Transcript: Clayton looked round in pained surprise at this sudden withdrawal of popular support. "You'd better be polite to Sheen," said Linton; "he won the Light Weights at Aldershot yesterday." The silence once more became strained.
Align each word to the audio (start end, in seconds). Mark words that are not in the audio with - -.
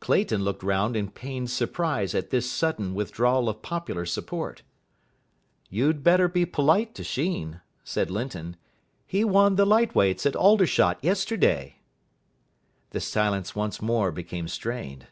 Clayton 0.00 0.42
looked 0.42 0.62
round 0.62 0.96
in 0.96 1.10
pained 1.10 1.50
surprise 1.50 2.14
at 2.14 2.30
this 2.30 2.50
sudden 2.50 2.94
withdrawal 2.94 3.46
of 3.46 3.60
popular 3.60 4.06
support. 4.06 4.62
"You'd 5.68 6.02
better 6.02 6.28
be 6.28 6.46
polite 6.46 6.94
to 6.94 7.04
Sheen," 7.04 7.60
said 7.84 8.10
Linton; 8.10 8.56
"he 9.06 9.22
won 9.22 9.56
the 9.56 9.66
Light 9.66 9.94
Weights 9.94 10.24
at 10.24 10.34
Aldershot 10.34 10.98
yesterday." 11.04 11.76
The 12.92 13.00
silence 13.00 13.54
once 13.54 13.82
more 13.82 14.10
became 14.10 14.48
strained. 14.48 15.08